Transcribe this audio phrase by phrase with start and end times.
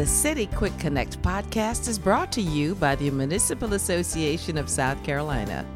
[0.00, 5.04] The City Quick Connect podcast is brought to you by the Municipal Association of South
[5.04, 5.66] Carolina.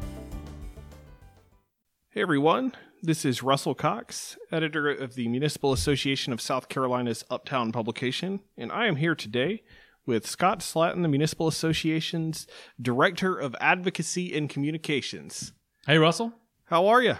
[2.09, 7.71] Hey everyone, this is Russell Cox, editor of the Municipal Association of South Carolina's Uptown
[7.71, 9.61] publication, and I am here today
[10.07, 12.47] with Scott Slatton, the Municipal Association's
[12.81, 15.53] Director of Advocacy and Communications.
[15.85, 16.33] Hey, Russell.
[16.63, 17.13] How are you?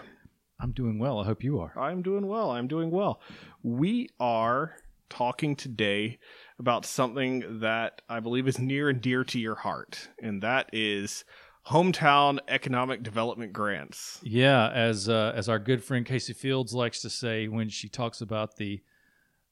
[0.59, 1.19] I'm doing well.
[1.19, 1.77] I hope you are.
[1.77, 2.49] I'm doing well.
[2.49, 3.21] I'm doing well.
[3.61, 4.77] We are
[5.07, 6.17] talking today
[6.59, 11.25] about something that I believe is near and dear to your heart, and that is
[11.67, 14.19] hometown economic development grants.
[14.23, 18.21] Yeah, as uh, as our good friend Casey Fields likes to say when she talks
[18.21, 18.81] about the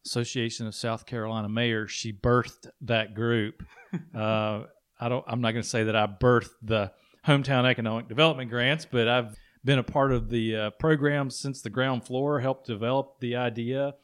[0.05, 3.63] Association of South Carolina Mayors, she birthed that group.
[4.15, 4.63] uh,
[4.99, 5.25] I don't.
[5.27, 6.91] I'm not going to say that I birthed the
[7.25, 11.69] hometown economic development grants, but I've been a part of the uh, program since the
[11.69, 12.39] ground floor.
[12.39, 13.95] Helped develop the idea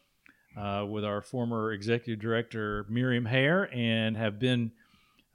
[0.60, 4.72] uh, with our former executive director Miriam Hair, and have been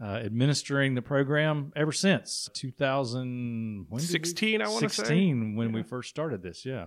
[0.01, 4.63] uh, administering the program ever since 2016.
[4.63, 5.75] I want to say 16 when Yeah.
[5.75, 6.65] we first started this.
[6.67, 6.87] Yeah.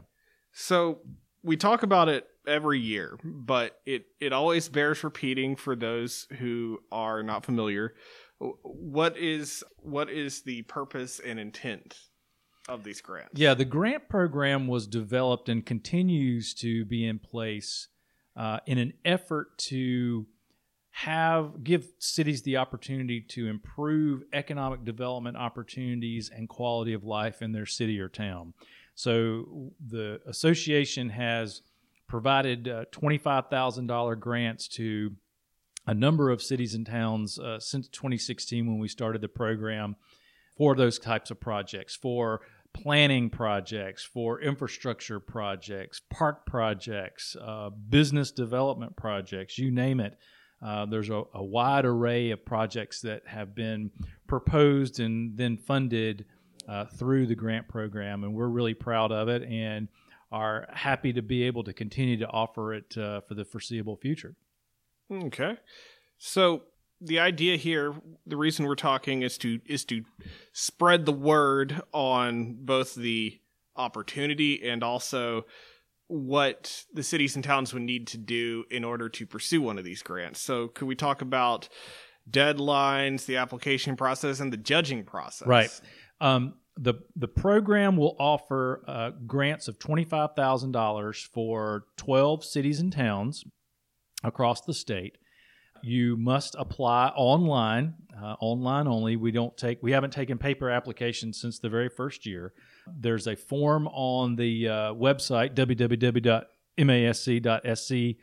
[0.52, 1.00] So
[1.44, 6.80] we talk about it every year, but it it always bears repeating for those who
[6.92, 7.94] are not familiar.
[8.40, 11.96] What is what is the purpose and intent
[12.70, 13.40] of these grants?
[13.40, 17.88] Yeah, the grant program was developed and continues to be in place
[18.38, 20.26] uh, in an effort to
[20.92, 27.52] have give cities the opportunity to improve economic development opportunities and quality of life in
[27.52, 28.54] their city or town.
[28.96, 31.62] So the association has
[32.08, 35.12] provided uh, $25,000 grants to
[35.86, 39.96] a number of cities and towns uh, since 2016 when we started the program
[40.58, 42.42] for those types of projects, for
[42.82, 50.18] planning projects, for infrastructure projects, park projects, uh, business development projects, you name it.
[50.64, 53.92] Uh, there's a, a wide array of projects that have been
[54.28, 56.26] proposed and then funded
[56.68, 59.88] uh, through the grant program, and we're really proud of it and
[60.32, 64.36] are happy to be able to continue to offer it uh, for the foreseeable future.
[65.12, 65.58] Okay.
[66.18, 66.64] So
[67.02, 67.94] the idea here,
[68.26, 70.04] the reason we're talking is to is to
[70.54, 73.40] spread the word on both the
[73.76, 75.46] opportunity and also
[76.08, 79.84] what the cities and towns would need to do in order to pursue one of
[79.84, 80.42] these grants.
[80.42, 81.68] So could we talk about
[82.30, 85.48] deadlines, the application process, and the judging process?
[85.48, 85.82] Right.
[86.20, 92.44] Um, the the program will offer uh, grants of twenty five thousand dollars for twelve
[92.44, 93.44] cities and towns
[94.24, 95.18] across the state.
[95.84, 99.16] You must apply online, uh, online only.
[99.16, 102.54] We don't take we haven't taken paper applications since the very first year.
[102.88, 105.56] There's a form on the uh, website
[106.78, 108.16] www.masc.sc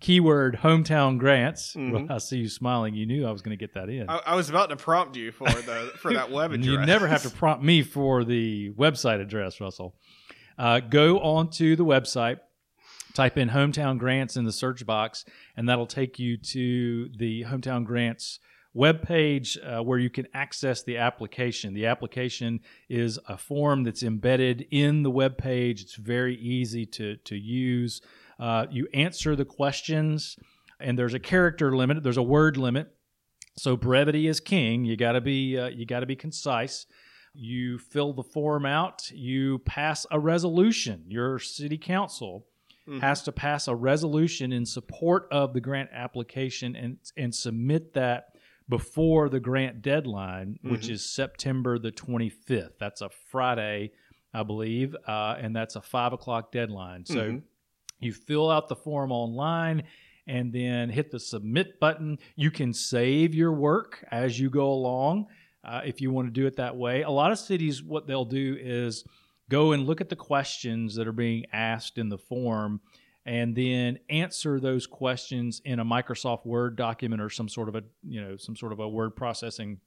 [0.00, 1.74] keyword hometown grants.
[1.74, 1.92] Mhm.
[1.92, 2.94] Well, I see you smiling.
[2.94, 4.10] You knew I was going to get that in.
[4.10, 6.66] I, I was about to prompt you for the for that web address.
[6.66, 9.94] You never have to prompt me for the website address, Russell.
[10.58, 12.38] Uh, go onto the website,
[13.14, 15.24] type in hometown grants in the search box,
[15.56, 18.40] and that'll take you to the hometown grants
[18.76, 21.74] webpage uh, where you can access the application.
[21.74, 25.80] The application is a form that's embedded in the web page.
[25.80, 28.00] It's very easy to, to use.
[28.38, 30.36] Uh, you answer the questions,
[30.80, 32.88] and there's a character limit, there's a word limit.
[33.56, 34.84] So brevity is king.
[34.84, 36.86] You got to be uh, you got to be concise.
[37.32, 39.08] You fill the form out.
[39.12, 41.04] You pass a resolution.
[41.06, 42.46] Your city council
[42.86, 43.00] Mhm.
[43.00, 48.36] has to pass a resolution in support of the grant application and and submit that
[48.68, 50.90] before the grant deadline, which Mhm.
[50.90, 52.78] is September the 25th.
[52.78, 53.92] That's a Friday,
[54.32, 57.04] I believe, uh, and that's a five o'clock deadline.
[57.04, 57.42] So Mhm.
[58.00, 59.82] you fill out the form online
[60.26, 62.18] and then hit the submit button.
[62.36, 65.26] You can save your work as you go along
[65.62, 67.02] uh, if you want to do it that way.
[67.02, 69.04] A lot of cities, what they'll do is
[69.50, 72.80] go and look at the questions that are being asked in the form
[73.26, 77.82] and then answer those questions in a Microsoft Word document or some sort of a
[78.02, 79.78] you know some sort of a word processing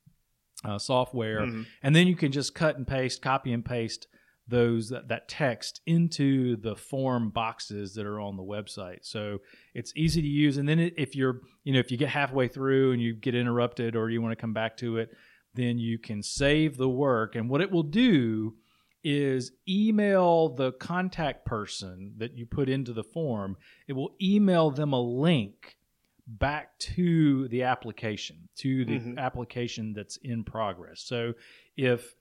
[0.65, 1.65] uh, software, Mhm.
[1.83, 4.07] and then you can just cut and paste, copy and paste
[4.47, 8.99] those that, that text into the form boxes that are on the website.
[9.03, 9.39] So
[9.75, 10.57] it's easy to use.
[10.57, 13.95] And then if you're you know if you get halfway through and you get interrupted
[13.95, 15.09] or you want to come back to it,
[15.53, 17.35] then you can save the work.
[17.35, 18.55] And what it will do
[19.07, 23.55] is email the contact person that you put into the form.
[23.87, 25.77] It will email them a link
[26.27, 29.17] back to the application, to the Mhm.
[29.17, 30.99] application that's in progress.
[31.01, 31.33] So
[31.77, 32.13] if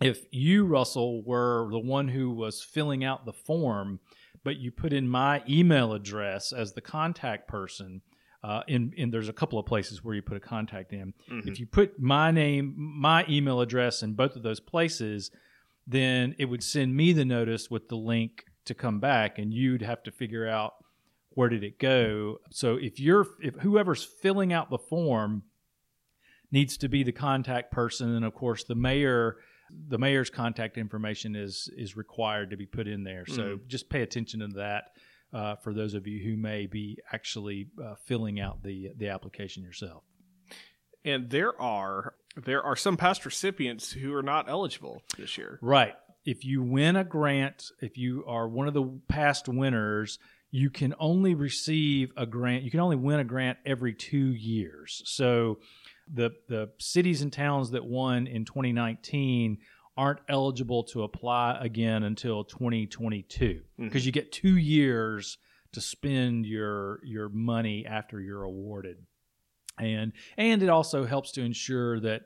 [0.00, 4.00] if you Russell were the one who was filling out the form,
[4.42, 8.02] but you put in my email address as the contact person,
[8.44, 11.14] Uh, in, in there's a couple of places where you put a contact in.
[11.30, 11.46] Mhm.
[11.46, 15.30] If you put my name, my email address in both of those places,
[15.86, 19.82] then it would send me the notice with the link to come back, and you'd
[19.82, 20.74] have to figure out
[21.30, 22.38] where did it go.
[22.50, 25.42] So if you're if whoever's filling out the form
[26.50, 29.38] needs to be the contact person, and of course the mayor
[29.88, 33.24] the mayor's contact information is is required to be put in there.
[33.26, 34.84] So just pay attention to that
[35.32, 39.62] uh, for those of you who may be actually uh, filling out the the application
[39.62, 40.04] yourself.
[41.04, 45.58] And there are there are some past recipients who are not eligible this year.
[45.62, 45.94] Right.
[46.24, 50.18] If you win a grant, if you are one of the past winners,
[50.50, 52.62] you can only receive a grant.
[52.62, 55.02] You can only win a grant every two years.
[55.06, 55.58] So
[56.12, 59.58] the the cities and towns that won in 2019
[59.96, 63.84] aren't eligible to apply again until 2022 mm-hmm.
[63.84, 65.38] because you get two years
[65.72, 68.96] to spend your your money after you're awarded
[69.78, 72.22] and and it also helps to ensure that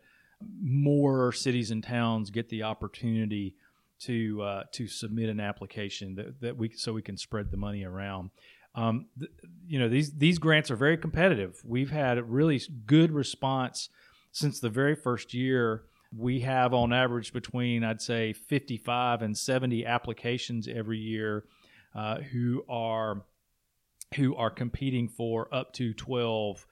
[0.60, 3.54] more cities and towns get the opportunity
[3.98, 7.84] to uh, to submit an application that, that we so we can spread the money
[7.84, 8.31] around.
[8.75, 9.31] Um, th-
[9.66, 11.60] you know these these grants are very competitive.
[11.64, 13.88] We've had a really good response
[14.32, 15.84] since the very first year.
[16.16, 21.44] We have on average between I'd say 55 and 70 applications every year
[21.94, 23.25] uh, who are
[24.14, 26.66] who are competing for up to 12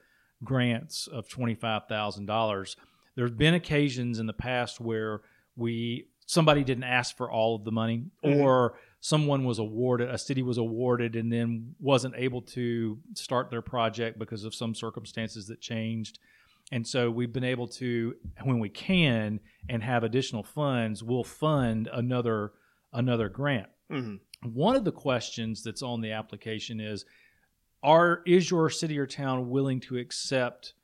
[0.45, 2.77] grants of $25,000.
[3.17, 5.23] There's been occasions in the past where
[5.57, 8.37] we somebody didn't ask for all of the money Mhm.
[8.43, 13.61] or someone was awarded a city was awarded and then wasn't able to start their
[13.61, 16.19] project because of some circumstances that changed.
[16.73, 19.39] And so we've been able to when we can
[19.69, 22.53] and have additional funds, we'll fund another
[22.95, 24.21] another grant Mhm.
[24.45, 27.05] one of the questions that's on the application is
[27.85, 30.75] are is your city or town willing to accept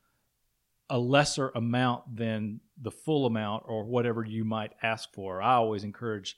[0.88, 5.42] a lesser amount than the full amount or whatever you might ask for?
[5.42, 6.36] I always encourage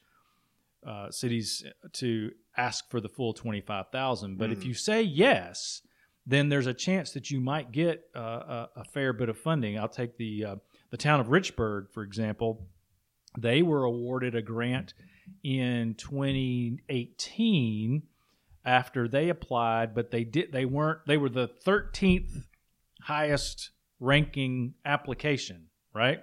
[0.86, 4.64] uh, cities to ask for the full 25000 but if Mhm.
[4.66, 5.80] you say yes
[6.26, 9.76] then there's a chance that you might get uh, a, a fair bit of funding.
[9.76, 10.56] I'll take the uh,
[10.90, 12.68] the town of richburg for example.
[13.38, 14.94] They were awarded a grant
[15.42, 18.02] in 2018
[18.64, 22.44] after they applied but they did they weren't they were the 13th
[23.02, 23.70] highest
[24.00, 26.22] ranking application right?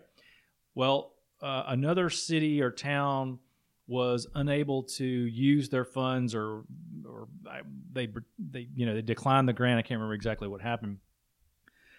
[0.76, 3.40] Well uh, another city or town
[3.90, 6.64] was unable to use their funds or
[7.06, 7.28] or
[7.92, 8.08] they
[8.38, 9.80] they you know they declined the grant.
[9.80, 11.00] I can't remember exactly what happened.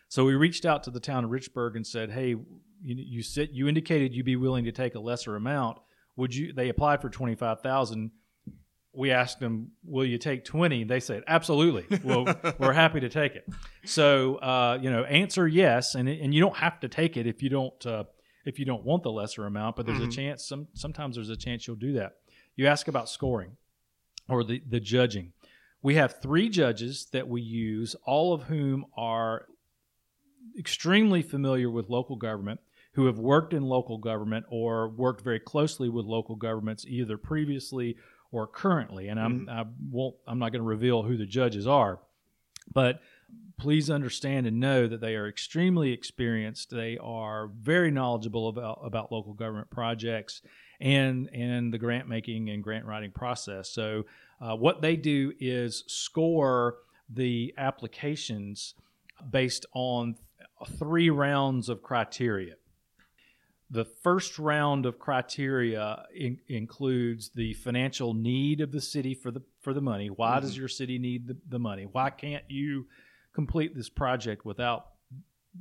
[0.09, 2.45] So we reached out to the town of richburg and said hey you,
[2.83, 5.79] you said you indicated you'd be willing to take a lesser amount.
[6.17, 8.13] Would you they applied for 25000
[8.93, 11.87] we asked them will you take 20 they said absolutely.
[12.03, 12.27] Well
[12.59, 13.47] we're happy to take it.
[13.85, 17.43] So uh, you know answer yes and, and you don't have to take it if
[17.43, 18.05] you don't uh,
[18.45, 20.09] if you don't want the lesser amount but there's Mhm.
[20.09, 22.13] a chance some sometimes there's a chance you'll do that.
[22.57, 23.57] You ask about scoring
[24.29, 25.33] or the, the judging.
[25.83, 29.47] We have three judges that we use all of whom are
[30.59, 32.61] extremely familiar with local government
[32.95, 37.97] who have worked in local government or worked very closely with local governments either previously
[38.33, 39.09] or currently.
[39.09, 42.01] And I'm I won't I'm not going to reveal who the judges are,
[42.73, 43.01] but
[43.59, 46.71] please understand and know that they are extremely experienced.
[46.71, 50.43] They are very knowledgeable about about local government projects
[50.81, 53.69] and and the grant making and grant writing process.
[53.71, 54.07] So
[54.41, 56.77] uh, what they do is score
[57.09, 58.75] the applications
[59.31, 60.17] based on
[60.79, 62.55] three rounds of criteria.
[63.73, 69.43] The first round of criteria in, includes the financial need of the city for the
[69.61, 70.09] for the money.
[70.09, 71.85] Why does your city need the, the money?
[71.85, 72.87] Why can't you
[73.33, 74.87] complete this project without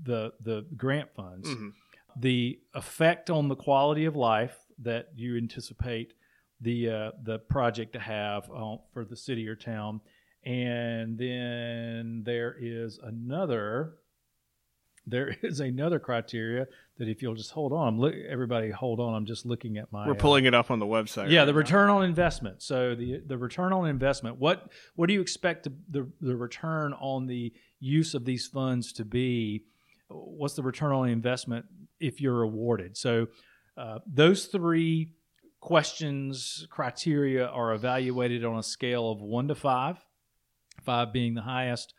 [0.04, 1.48] the the grant funds?
[1.48, 1.74] Mhm.
[2.18, 6.14] The effect on the quality of life that you anticipate
[6.62, 10.02] the uh, the project to have uh, for the city or town,
[10.44, 14.00] and then there is another
[15.06, 16.68] there is another criteria
[17.00, 19.16] that if you'll just hold on, I'm look, everybody hold on.
[19.16, 20.06] I'm just looking at my.
[20.06, 21.32] We're uh, pulling it up on the website.
[21.32, 21.58] yeah, right the now.
[21.58, 22.62] return on investment.
[22.62, 24.38] So the the return on investment.
[24.38, 28.94] What what do you expect the, the the return on the use of these funds
[28.94, 29.64] to be?
[30.10, 31.66] What's the return on investment
[32.00, 32.98] if you're awarded?
[32.98, 33.28] So
[33.78, 35.14] uh, those three
[35.62, 39.98] questions criteria are evaluated on a scale of one to five.
[40.84, 41.94] Five being the highest,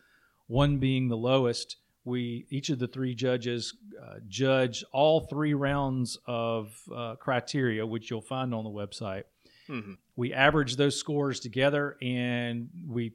[0.47, 1.77] one being the lowest.
[2.11, 8.11] We each of the three judges uh, judge all three rounds of uh, criteria, which
[8.11, 9.25] you'll find on the website.
[9.69, 9.97] Mhm.
[10.17, 13.13] We average those scores together, and we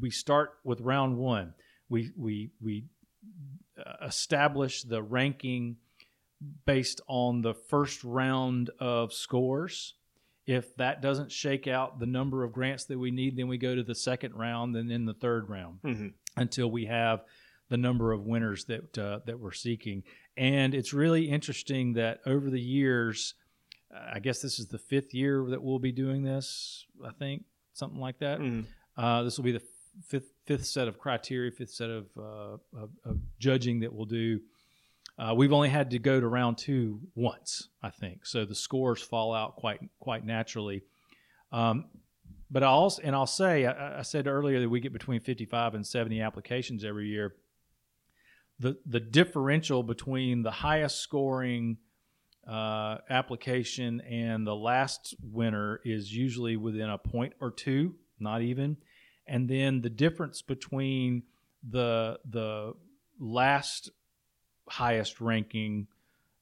[0.00, 1.54] we start with round one.
[1.88, 2.84] we we we
[3.78, 5.76] uh, establish the ranking
[6.66, 9.94] based on the first round of scores.
[10.46, 13.76] If that doesn't shake out the number of grants that we need, then we go
[13.76, 17.20] to the second round and then the third round hmm until we have
[17.72, 20.02] the number of winners that uh, that we're seeking.
[20.36, 23.34] And it's really interesting that over the years,
[23.94, 26.86] uh, I guess this is the fifth year that we'll be doing this.
[27.04, 28.38] I think something like that.
[28.38, 28.60] hmm
[28.94, 29.66] Uh, this will be the
[30.06, 34.40] fifth fifth set of criteria, fifth set of, uh, of, of judging that we'll do.
[35.18, 39.02] Uh, we've only had to go to round two once, I think, so the scores
[39.02, 40.82] fall out quite quite naturally.
[41.52, 41.76] Um,
[42.50, 45.46] but I also and I'll say I, I said earlier that we get between fifty
[45.46, 47.34] five and seventy applications every year.
[48.58, 51.78] The the differential between the highest scoring
[52.46, 58.76] uh, application and the last winner is usually within a point or two, not even.
[59.26, 61.22] And then the difference between
[61.68, 62.74] the the
[63.18, 63.90] last
[64.68, 65.86] highest ranking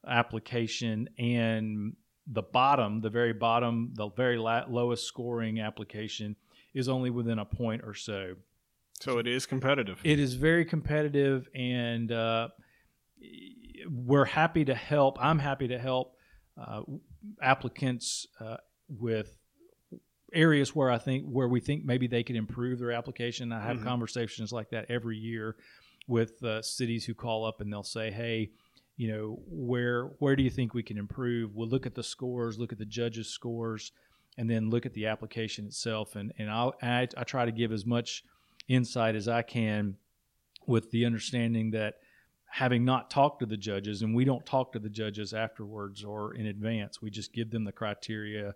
[0.06, 6.36] application and the bottom, the very bottom, the very la- lowest scoring application
[6.74, 8.34] is only within a point or so.
[9.00, 10.00] So it is competitive.
[10.04, 12.48] It is very competitive, and uh,
[13.88, 15.16] we're happy to help.
[15.20, 16.16] I'm happy to help
[16.60, 16.82] uh,
[17.42, 19.38] applicants uh, with
[20.32, 23.52] areas where I think where we think maybe they could improve their application.
[23.52, 23.84] I have Mhm.
[23.84, 25.56] conversations like that every year
[26.06, 28.50] with uh, cities who call up and they'll say, "Hey."
[28.96, 31.54] You know where where do you think we can improve?
[31.54, 33.92] We'll look at the scores, look at the judges' scores,
[34.36, 36.16] and then look at the application itself.
[36.16, 38.24] And and I'll, I I try to give as much
[38.70, 39.96] insight as I can
[40.66, 41.94] with the understanding that
[42.48, 46.34] having not talked to the judges, and we don't talk to the judges afterwards or
[46.34, 48.54] in advance, we just give them the criteria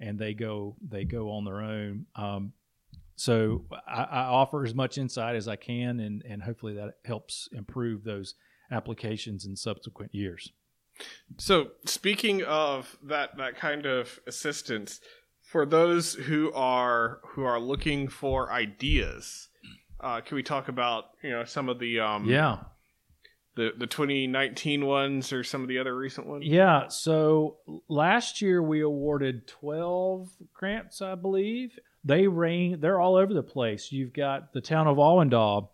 [0.00, 2.06] and they go they go on their own.
[2.16, 2.52] Um,
[3.16, 7.50] so I, I offer as much insight as I can, and, and hopefully that helps
[7.52, 8.34] improve those
[8.70, 10.52] applications in subsequent years.
[11.36, 15.00] So speaking of that that kind of assistance,
[15.42, 19.49] for those who are who are looking for ideas,
[20.02, 22.58] uh, can we talk about you know some of the um Yeah.
[23.56, 26.44] the the 2019 ones or some of the other recent ones?
[26.46, 26.88] Yeah.
[26.88, 27.56] So
[27.88, 31.78] last year we awarded 12 grants, I believe.
[32.04, 33.92] They range, they're all over the place.
[33.92, 35.70] You've got the town of Allendale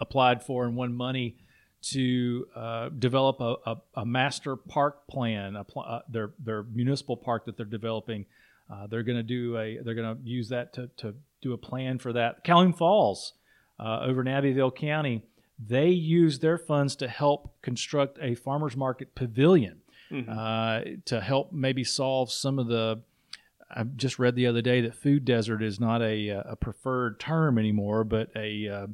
[0.00, 1.36] applied for and won money
[1.80, 7.16] to uh, develop a, a, a master park plan, a pl- uh, their, their municipal
[7.16, 8.24] park that they're developing.
[8.72, 11.58] Uh, they're going to do a, they're going to use that to, to do a
[11.58, 12.42] plan for that.
[12.44, 13.34] Calhoun Falls
[13.78, 15.22] uh, over in Abbeville County,
[15.58, 19.80] they use their funds to help construct a farmers market pavilion
[20.10, 20.28] Mhm.
[20.28, 23.02] uh, to help maybe solve some of the.
[23.70, 27.20] I just read the other day that food desert is not a, uh, a preferred
[27.20, 28.86] term anymore, but a uh,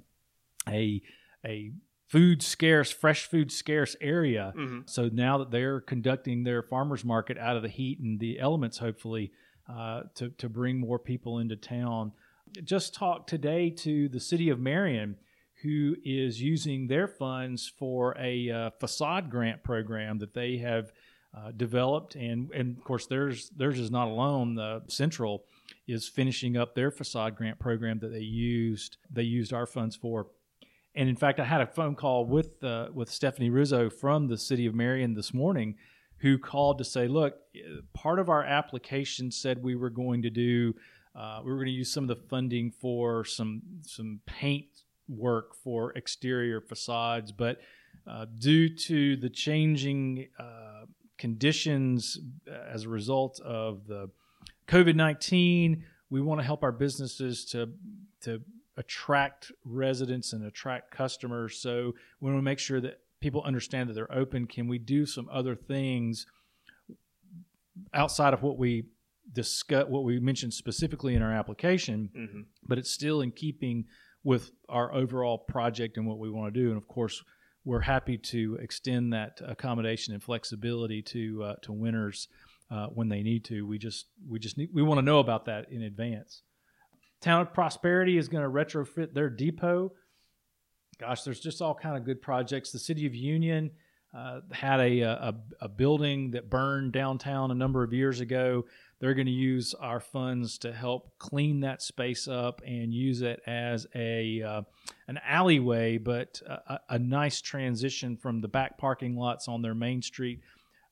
[0.68, 1.02] a
[1.44, 1.72] a
[2.08, 4.52] food scarce, fresh food scarce area.
[4.56, 4.88] Mhm.
[4.88, 8.78] So now that they're conducting their farmers market out of the heat and the elements,
[8.78, 9.30] hopefully,
[9.68, 12.12] uh, to to bring more people into town.
[12.62, 15.16] Just talked today to the city of Marion,
[15.62, 20.92] who is using their funds for a uh, facade grant program that they have
[21.36, 24.54] uh, developed, and and of course theirs theirs is not alone.
[24.54, 25.44] The Central
[25.88, 30.28] is finishing up their facade grant program that they used they used our funds for.
[30.94, 34.38] And in fact, I had a phone call with uh, with Stephanie Rizzo from the
[34.38, 35.74] city of Marion this morning,
[36.18, 37.34] who called to say, "Look,
[37.94, 40.74] part of our application said we were going to do,
[41.14, 44.66] uh, we were going to use some of the funding for some some paint
[45.08, 47.60] work for exterior facades, but
[48.06, 50.86] uh, due to the changing uh,
[51.18, 52.18] conditions
[52.72, 54.10] as a result of the
[54.66, 57.70] COVID nineteen, we want to help our businesses to
[58.22, 58.40] to
[58.76, 61.56] attract residents and attract customers.
[61.58, 64.46] So we want to make sure that people understand that they're open.
[64.46, 66.26] Can we do some other things
[67.92, 68.84] outside of what we
[69.34, 72.46] discuss, what we mentioned specifically in our application, Mhm.
[72.66, 73.86] but it's still in keeping
[74.22, 76.68] with our overall project and what we want to do.
[76.68, 77.22] And of course,
[77.64, 82.28] we're happy to extend that accommodation and flexibility to uh, to winners
[82.70, 83.66] uh, when they need to.
[83.66, 86.42] We just we just need we want to know about that in advance.
[87.20, 89.92] Town of Prosperity is going to retrofit their depot.
[90.98, 92.70] Gosh, there's just all kind of good projects.
[92.70, 93.70] The City of Union
[94.14, 98.64] uh, had a, a a building that burned downtown a number of years ago.
[99.00, 103.40] They're going to use our funds to help clean that space up and use it
[103.46, 104.62] as a uh,
[105.08, 110.00] an alleyway, but a, a nice transition from the back parking lots on their main
[110.00, 110.40] street,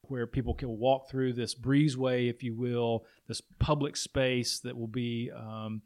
[0.02, 4.88] where people can walk through this breezeway, if you will, this public space that will
[4.88, 5.80] be um,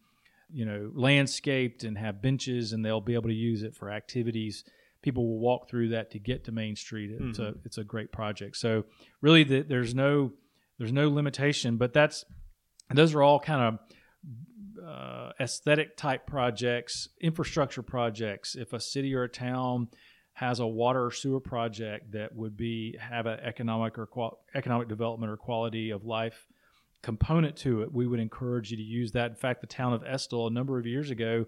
[0.50, 4.64] you know landscaped and have benches, and they'll be able to use it for activities.
[5.06, 7.12] People will walk through that to get to Main Street.
[7.20, 8.56] It's a it's a great project.
[8.56, 8.86] So
[9.20, 10.32] really, the, there's no
[10.78, 12.25] there's no limitation, but that's
[12.92, 18.56] those are all kind of uh, aesthetic type projects, infrastructure projects.
[18.56, 19.90] If a city or a town
[20.32, 24.88] has a water or sewer project that would be have an economic or qual- economic
[24.88, 26.48] development or quality of life
[27.02, 29.30] component to it, we would encourage you to use that.
[29.30, 31.46] In fact, the town of Estill a number of years ago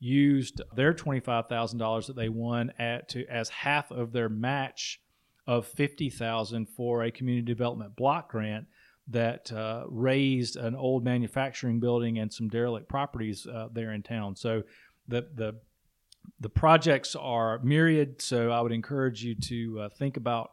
[0.00, 4.28] used their twenty five thousand dollars that they won at to as half of their
[4.28, 5.00] match
[5.46, 8.66] of fifty thousand for a community development block grant
[9.08, 14.36] that uh, razed an old manufacturing building and some derelict properties uh, there in town.
[14.36, 14.62] So
[15.08, 15.60] the the
[16.40, 18.22] the projects are myriad.
[18.22, 20.50] So I would encourage you to uh, think about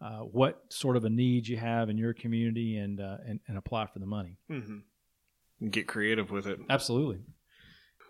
[0.00, 3.56] uh, what sort of a need you have in your community and uh, and, and
[3.56, 4.36] apply for the money.
[4.50, 5.68] Mm-hmm.
[5.68, 6.60] Get creative with it.
[6.68, 7.20] Absolutely.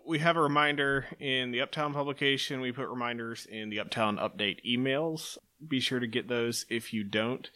[0.07, 2.61] We have a reminder in the Uptown publication.
[2.61, 5.37] We put reminders in the Uptown update emails.
[5.67, 7.49] Be sure to get those if you don't.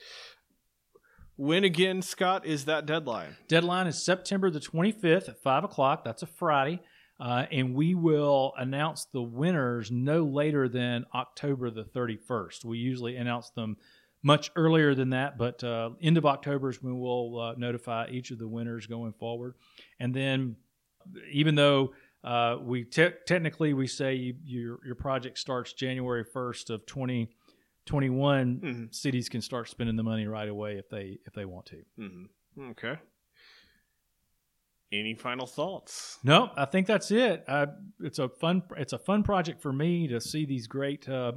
[1.35, 3.35] When again, Scott, is that deadline?
[3.47, 6.03] Deadline is September the 25th at 5 o'clock.
[6.03, 6.81] That's a Friday.
[7.19, 12.65] Uh, and we will announce the winners no later than October the 31st.
[12.65, 13.77] We usually announce them
[14.23, 18.31] much earlier than that, but uh, end of October is when we'll uh, notify each
[18.31, 19.53] of the winners going forward.
[19.99, 20.55] And then,
[21.31, 26.69] even though uh, we te- technically we say you, your your project starts January 1st
[26.69, 28.83] of 2021, Mm-hmm.
[28.91, 31.77] cities can start spending the money right away if they if they want to.
[31.99, 32.69] Mm-hmm.
[32.71, 32.95] Okay.
[34.91, 36.17] Any final thoughts?
[36.23, 37.43] No, I think that's it.
[37.47, 37.67] I,
[37.99, 41.33] it's a fun it's a fun project for me to see these great uh,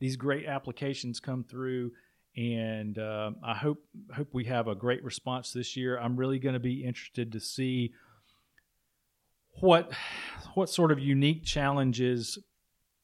[0.00, 1.92] these great applications come through,
[2.36, 3.84] and uh, I hope
[4.14, 5.98] hope we have a great response this year.
[5.98, 7.92] I'm really going to be interested to see
[9.60, 9.92] what
[10.54, 12.38] what sort of unique challenges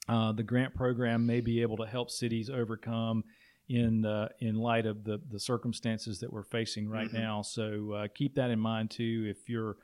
[0.09, 3.25] uh, the grant program may be able to help cities overcome
[3.69, 7.15] in uh, in light of the the circumstances that we're facing right Mhm.
[7.15, 7.43] now.
[7.43, 9.25] So uh, keep that in mind too.
[9.29, 9.77] If you're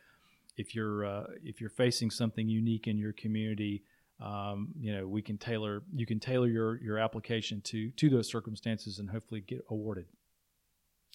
[0.56, 3.82] if you're uh, if you're facing something unique in your community,
[4.20, 8.28] um, you know we can tailor you can tailor your your application to to those
[8.28, 10.04] circumstances and hopefully get awarded.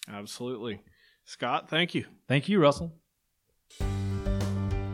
[0.08, 0.80] Absolutely.
[1.24, 2.04] Scott, thank you.
[2.28, 2.92] Thank you, Russell.